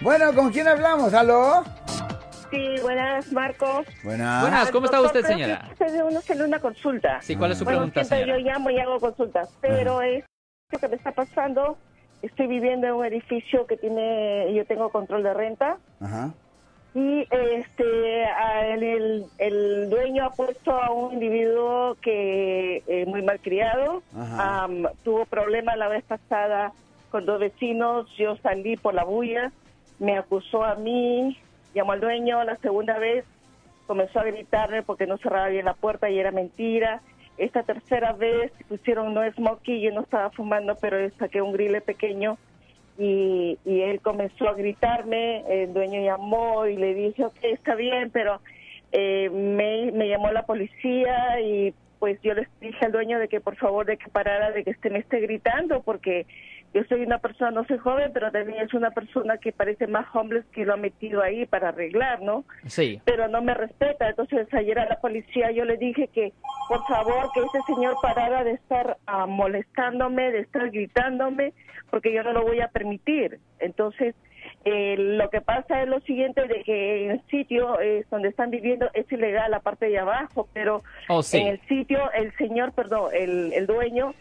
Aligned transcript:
Bueno, 0.00 0.32
¿con 0.34 0.50
quién 0.50 0.68
hablamos? 0.68 1.12
¿Aló? 1.14 1.64
Sí, 2.50 2.78
buenas, 2.80 3.30
Marcos. 3.32 3.86
Buenas. 4.02 4.40
Buenas, 4.42 4.70
¿cómo 4.70 4.86
está 4.86 5.00
usted, 5.02 5.24
señora? 5.24 5.64
que 5.76 5.84
usted 5.84 6.02
uno 6.02 6.18
hacerle 6.18 6.44
una 6.44 6.60
consulta. 6.60 7.20
Sí, 7.20 7.36
¿cuál 7.36 7.52
es 7.52 7.58
su 7.58 7.64
bueno, 7.64 7.80
pregunta, 7.80 8.04
señora? 8.04 8.38
yo 8.38 8.44
llamo 8.44 8.70
y 8.70 8.78
hago 8.78 9.00
consultas, 9.00 9.50
pero 9.60 10.00
es 10.02 10.24
lo 10.70 10.78
que 10.78 10.88
me 10.88 10.96
está 10.96 11.12
pasando. 11.12 11.76
Estoy 12.22 12.46
viviendo 12.46 12.86
en 12.86 12.94
un 12.94 13.04
edificio 13.04 13.66
que 13.66 13.76
tiene, 13.76 14.52
yo 14.54 14.64
tengo 14.66 14.88
control 14.90 15.22
de 15.22 15.34
renta 15.34 15.76
Ajá. 16.00 16.30
y 16.94 17.20
este 17.30 18.24
el, 18.72 18.82
el- 18.82 19.26
el 19.38 19.90
dueño 19.90 20.24
ha 20.24 20.30
puesto 20.30 20.72
a 20.82 20.90
un 20.90 21.12
individuo 21.14 21.96
que 22.00 22.82
eh, 22.88 23.04
muy 23.06 23.22
malcriado. 23.22 24.02
Am, 24.16 24.84
tuvo 25.04 25.26
problemas 25.26 25.76
la 25.76 25.88
vez 25.88 26.02
pasada 26.04 26.72
con 27.10 27.24
dos 27.24 27.38
vecinos, 27.38 28.08
yo 28.16 28.36
salí 28.38 28.76
por 28.76 28.94
la 28.94 29.04
bulla, 29.04 29.52
me 29.98 30.16
acusó 30.16 30.64
a 30.64 30.74
mí, 30.74 31.36
llamó 31.74 31.92
al 31.92 32.00
dueño 32.00 32.42
la 32.44 32.56
segunda 32.56 32.98
vez, 32.98 33.24
comenzó 33.86 34.20
a 34.20 34.24
gritarme 34.24 34.82
porque 34.82 35.06
no 35.06 35.16
cerraba 35.18 35.48
bien 35.48 35.64
la 35.64 35.74
puerta 35.74 36.10
y 36.10 36.18
era 36.18 36.30
mentira. 36.30 37.00
Esta 37.36 37.62
tercera 37.62 38.12
vez 38.12 38.52
pusieron 38.68 39.14
no 39.14 39.22
smoky, 39.32 39.80
yo 39.80 39.92
no 39.92 40.00
estaba 40.02 40.30
fumando, 40.30 40.76
pero 40.80 40.96
saqué 41.18 41.40
un 41.40 41.52
grille 41.52 41.80
pequeño 41.80 42.36
y, 42.98 43.58
y 43.64 43.80
él 43.82 44.00
comenzó 44.00 44.48
a 44.48 44.54
gritarme, 44.54 45.44
el 45.48 45.72
dueño 45.72 46.02
llamó 46.02 46.66
y 46.66 46.76
le 46.76 46.94
dije, 46.94 47.24
ok, 47.24 47.36
está 47.42 47.76
bien, 47.76 48.10
pero 48.10 48.40
eh, 48.90 49.30
me, 49.30 49.92
me 49.92 50.08
llamó 50.08 50.32
la 50.32 50.46
policía 50.46 51.40
y 51.40 51.72
pues 51.98 52.20
yo 52.22 52.34
les 52.34 52.48
dije 52.60 52.84
al 52.84 52.92
dueño 52.92 53.18
de 53.18 53.28
que 53.28 53.40
por 53.40 53.56
favor 53.56 53.86
de 53.86 53.96
que 53.96 54.08
parara 54.08 54.50
de 54.50 54.64
que 54.64 54.70
este 54.70 54.90
me 54.90 55.00
esté 55.00 55.20
gritando 55.20 55.82
porque 55.82 56.26
yo 56.74 56.82
soy 56.84 57.02
una 57.02 57.18
persona, 57.18 57.50
no 57.50 57.64
soy 57.64 57.78
joven, 57.78 58.10
pero 58.12 58.30
también 58.30 58.60
es 58.60 58.74
una 58.74 58.90
persona 58.90 59.38
que 59.38 59.52
parece 59.52 59.86
más 59.86 60.06
homeless 60.14 60.44
que 60.52 60.64
lo 60.64 60.74
ha 60.74 60.76
metido 60.76 61.22
ahí 61.22 61.46
para 61.46 61.68
arreglar, 61.70 62.20
¿no? 62.22 62.44
Sí. 62.66 63.00
pero 63.04 63.26
no 63.28 63.40
me 63.42 63.54
respeta. 63.54 64.08
Entonces 64.08 64.46
ayer 64.52 64.78
a 64.78 64.86
la 64.88 65.00
policía 65.00 65.50
yo 65.50 65.64
le 65.64 65.76
dije 65.76 66.08
que 66.08 66.32
por 66.68 66.84
favor 66.86 67.30
que 67.32 67.40
ese 67.40 67.60
señor 67.66 67.96
parara 68.02 68.44
de 68.44 68.52
estar 68.52 68.98
ah, 69.06 69.26
molestándome, 69.26 70.30
de 70.32 70.40
estar 70.40 70.70
gritándome, 70.70 71.52
porque 71.90 72.12
yo 72.12 72.22
no 72.22 72.32
lo 72.32 72.42
voy 72.42 72.60
a 72.60 72.68
permitir. 72.68 73.38
Entonces 73.58 74.14
eh, 74.64 74.96
lo 74.98 75.30
que 75.30 75.40
pasa 75.40 75.82
es 75.82 75.88
lo 75.88 76.00
siguiente 76.00 76.46
de 76.46 76.62
que 76.62 77.04
en 77.06 77.10
el 77.12 77.22
sitio 77.30 77.80
eh, 77.80 78.04
donde 78.10 78.28
están 78.28 78.50
viviendo 78.50 78.90
es 78.94 79.10
ilegal 79.10 79.50
la 79.50 79.60
parte 79.60 79.86
de 79.86 79.98
abajo, 79.98 80.48
pero 80.52 80.82
Oh, 81.08 81.22
sí. 81.22 81.38
en 81.38 81.46
el 81.48 81.60
sitio 81.68 82.10
el 82.12 82.32
señor, 82.36 82.72
perdón, 82.72 83.10
el, 83.14 83.52
el 83.52 83.66
dueño 83.66 84.14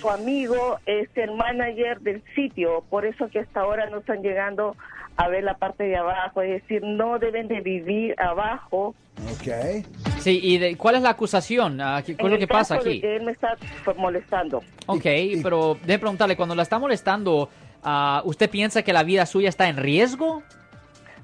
su 0.00 0.08
amigo 0.10 0.78
es 0.86 1.08
el 1.16 1.32
manager 1.32 2.00
del 2.00 2.22
sitio, 2.34 2.84
por 2.90 3.04
eso 3.06 3.28
que 3.28 3.40
hasta 3.40 3.60
ahora 3.60 3.88
no 3.90 3.98
están 3.98 4.22
llegando 4.22 4.76
a 5.16 5.28
ver 5.28 5.44
la 5.44 5.54
parte 5.54 5.84
de 5.84 5.96
abajo, 5.96 6.40
es 6.42 6.62
decir, 6.62 6.82
no 6.82 7.18
deben 7.18 7.46
de 7.48 7.60
vivir 7.60 8.14
abajo. 8.18 8.94
Ok. 9.30 9.84
Sí, 10.20 10.40
¿y 10.42 10.58
de, 10.58 10.76
cuál 10.76 10.94
es 10.96 11.02
la 11.02 11.10
acusación? 11.10 11.80
Ah, 11.80 12.02
¿qué- 12.04 12.16
¿Cuál 12.16 12.32
es 12.32 12.40
lo 12.40 12.46
que 12.46 12.48
pasa 12.48 12.74
de 12.76 12.80
aquí? 12.80 13.00
que 13.00 13.16
él 13.16 13.22
me 13.24 13.32
está 13.32 13.56
molestando. 13.96 14.62
Ok, 14.86 15.04
Y- 15.04 15.34
y- 15.38 15.42
pero 15.42 15.74
déjeme 15.82 15.98
preguntarle, 15.98 16.36
cuando 16.36 16.54
la 16.54 16.62
está 16.62 16.78
molestando, 16.78 17.50
ah, 17.82 18.22
¿usted 18.24 18.48
piensa 18.48 18.82
que 18.82 18.92
la 18.94 19.02
vida 19.02 19.26
suya 19.26 19.50
está 19.50 19.68
en 19.68 19.76
riesgo? 19.76 20.42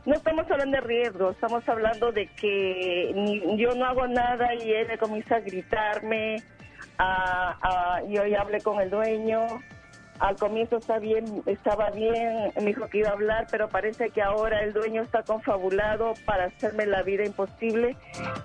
No 0.04 0.14
estamos 0.14 0.50
hablando 0.50 0.76
de 0.76 0.80
riesgo, 0.86 1.30
estamos 1.30 1.66
hablando 1.68 2.12
de 2.12 2.26
que 2.28 3.12
ni- 3.14 3.56
yo 3.58 3.74
no 3.74 3.84
hago 3.86 4.06
nada 4.06 4.54
y 4.54 4.70
él 4.70 4.86
me 4.86 4.98
comienza 4.98 5.36
a 5.36 5.40
gritarme. 5.40 6.42
Ah, 6.98 7.56
ah, 7.62 8.00
yo 8.08 8.26
ya 8.26 8.40
hablé 8.42 8.60
con 8.60 8.80
el 8.80 8.90
dueño. 8.90 9.46
Al 10.20 10.34
comienzo 10.34 10.78
está 10.78 10.98
bien, 10.98 11.44
estaba 11.46 11.90
bien, 11.90 12.50
me 12.56 12.64
dijo 12.66 12.88
que 12.88 12.98
iba 12.98 13.10
a 13.10 13.12
hablar, 13.12 13.46
pero 13.52 13.68
parece 13.68 14.10
que 14.10 14.20
ahora 14.20 14.64
el 14.64 14.72
dueño 14.72 15.02
está 15.02 15.22
confabulado 15.22 16.14
para 16.24 16.46
hacerme 16.46 16.86
la 16.86 17.04
vida 17.04 17.24
imposible 17.24 17.96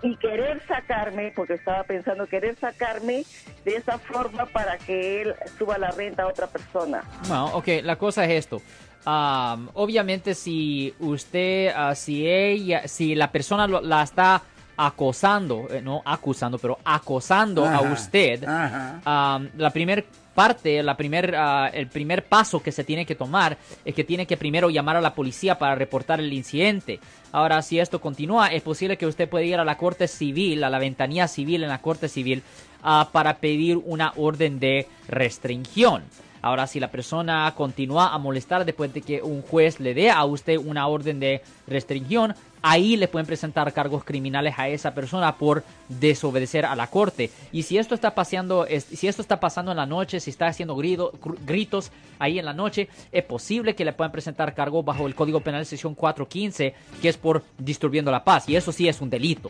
y 0.04 0.16
querer 0.18 0.62
sacarme, 0.68 1.34
porque 1.36 1.56
estaba 1.56 1.84
pensando 1.84 2.28
querer 2.28 2.56
sacarme 2.58 3.24
de 3.66 3.76
esa 3.76 3.98
forma 3.98 4.46
para 4.46 4.78
que 4.78 5.24
él 5.24 5.34
suba 5.58 5.80
la 5.80 5.90
renta 5.90 6.22
a 6.22 6.28
otra 6.28 6.46
persona. 6.46 7.02
Bueno, 7.28 7.46
ok, 7.56 7.68
la 7.82 7.96
cosa 7.96 8.24
es 8.26 8.32
esto. 8.34 8.62
Am, 9.06 9.68
obviamente 9.74 10.36
si 10.36 10.94
usted, 11.00 11.74
ah, 11.76 11.96
si 11.96 12.30
ella, 12.30 12.88
si 12.88 13.16
la 13.16 13.32
persona 13.32 13.66
lo- 13.66 13.82
la 13.82 14.04
está 14.04 14.44
acosando, 14.78 15.68
eh, 15.70 15.82
no 15.82 16.02
acusando, 16.06 16.58
pero 16.58 16.80
acosando 16.84 17.66
a 17.66 17.82
usted, 17.82 18.44
la 18.44 19.70
primer 19.72 20.06
parte, 20.34 20.82
la 20.84 20.98
primer, 20.98 21.36
ah, 21.36 21.70
el 21.72 21.88
primer 21.88 22.26
paso 22.26 22.62
que 22.62 22.72
se 22.72 22.84
tiene 22.84 23.06
que 23.06 23.16
tomar 23.16 23.58
es 23.86 23.94
que 23.94 24.04
tiene 24.04 24.26
que 24.26 24.38
primero 24.38 24.70
llamar 24.70 24.98
a 24.98 25.02
la 25.02 25.14
policía 25.14 25.58
para 25.58 25.76
reportar 25.76 26.20
el 26.20 26.34
incidente. 26.34 27.00
Ahora, 27.32 27.62
si 27.62 27.80
esto 27.80 28.02
continúa, 28.02 28.48
es 28.48 28.62
posible 28.62 28.98
que 28.98 29.06
usted 29.06 29.30
pueda 29.30 29.46
ir 29.46 29.58
a 29.58 29.66
la 29.66 29.78
corte 29.78 30.08
civil, 30.08 30.64
a 30.64 30.70
la 30.70 30.80
ventanilla 30.80 31.28
civil 31.28 31.64
en 31.64 31.70
la 31.70 31.82
corte 31.82 32.10
civil, 32.10 32.44
ah, 32.82 33.10
para 33.12 33.38
pedir 33.38 33.78
una 33.78 34.14
orden 34.16 34.60
de 34.60 34.88
restricción. 35.08 36.04
Ahora, 36.44 36.68
si 36.68 36.80
la 36.80 36.92
persona 36.92 37.52
continúa 37.56 38.14
a 38.14 38.18
molestar 38.20 38.66
después 38.66 38.94
de 38.94 39.02
que 39.02 39.22
un 39.24 39.42
juez 39.42 39.80
le 39.80 39.94
dé 39.94 40.12
a 40.12 40.24
usted 40.26 40.58
una 40.58 40.86
orden 40.88 41.20
de 41.22 41.42
restricción, 41.68 42.36
ahí 42.62 42.98
le 42.98 43.08
pueden 43.08 43.26
presentar 43.26 43.72
cargos 43.72 44.04
criminales 44.04 44.54
a 44.58 44.68
esa 44.68 44.94
persona 44.94 45.38
por 45.38 45.64
desobedecer 45.88 46.66
a 46.66 46.76
la 46.76 46.88
corte. 46.88 47.32
Y 47.54 47.64
si 47.64 47.78
esto 47.78 47.96
está 47.96 48.14
pasando, 48.14 48.68
si 48.68 49.08
esto 49.08 49.22
está 49.22 49.40
pasando 49.40 49.72
en 49.72 49.78
la 49.78 49.86
noche, 49.86 50.20
si 50.20 50.32
está 50.32 50.48
haciendo 50.48 50.76
grito- 50.76 51.14
gr- 51.22 51.38
gritos 51.46 51.92
ahí 52.20 52.38
en 52.40 52.46
la 52.46 52.54
noche, 52.54 52.90
es 53.14 53.24
posible 53.24 53.74
que 53.74 53.86
le 53.86 53.94
puedan 53.94 54.12
presentar 54.12 54.54
cargos 54.54 54.84
bajo 54.84 55.08
el 55.08 55.16
Código 55.16 55.40
Penal 55.40 55.66
sección 55.66 55.96
415, 55.96 56.74
que 57.02 57.08
es 57.10 57.16
por 57.18 57.42
disturbiendo 57.58 58.12
la 58.12 58.24
paz. 58.26 58.50
Y 58.50 58.58
eso 58.58 58.74
sí 58.74 58.88
es 58.90 59.00
un 59.00 59.10
delito. 59.10 59.50